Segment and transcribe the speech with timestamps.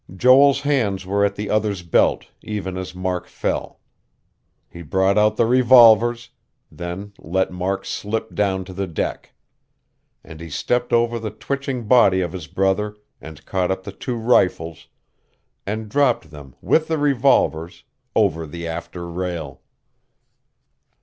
[0.15, 3.79] Joel's hands were at the other's belt, even as Mark fell.
[4.67, 6.29] He brought out the revolvers,
[6.71, 9.35] then let Mark slip down to the deck;
[10.23, 14.15] and he stepped over the twitching body of his brother, and caught up the two
[14.17, 14.87] rifles,
[15.67, 17.83] and dropped them, with the revolvers,
[18.15, 19.61] over the after rail.